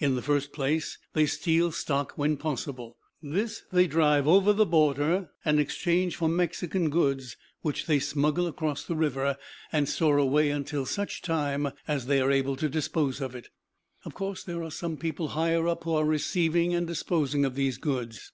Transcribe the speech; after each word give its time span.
In 0.00 0.16
the 0.16 0.22
first 0.22 0.52
place 0.52 0.98
they 1.12 1.24
steal 1.24 1.70
stock 1.70 2.14
when 2.18 2.36
possible. 2.36 2.96
This 3.22 3.62
they 3.70 3.86
drive 3.86 4.26
over 4.26 4.52
the 4.52 4.66
border 4.66 5.30
and 5.44 5.60
exchange 5.60 6.16
for 6.16 6.28
Mexican 6.28 6.90
goods, 6.90 7.36
which 7.62 7.86
they 7.86 8.00
smuggle 8.00 8.48
across 8.48 8.82
the 8.82 8.96
river 8.96 9.36
and 9.70 9.88
store 9.88 10.18
away 10.18 10.50
until 10.50 10.84
such 10.84 11.22
time 11.22 11.68
as 11.86 12.06
they 12.06 12.20
are 12.20 12.32
able 12.32 12.56
to 12.56 12.68
dispose 12.68 13.20
of 13.20 13.36
it. 13.36 13.50
Of 14.04 14.14
course 14.14 14.42
there 14.42 14.64
are 14.64 14.72
some 14.72 14.96
people 14.96 15.28
higher 15.28 15.68
up 15.68 15.84
who 15.84 15.94
are 15.94 16.04
receiving 16.04 16.74
and 16.74 16.84
disposing 16.84 17.44
of 17.44 17.54
these 17.54 17.78
goods. 17.78 18.32